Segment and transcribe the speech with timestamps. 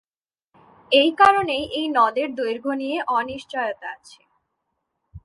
[0.91, 4.21] এই কারণেই এই নদের দৈর্ঘ্য নিয়ে অনিশ্চয়তা আছে।